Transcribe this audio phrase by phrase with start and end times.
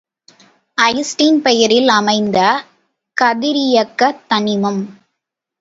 [0.77, 2.39] Einstein பெயரில் அமைந்த
[3.17, 4.81] கதிரியக்கத் தனிமம்.